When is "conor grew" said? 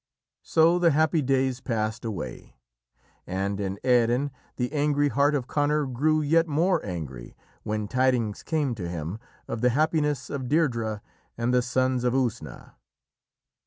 5.45-6.21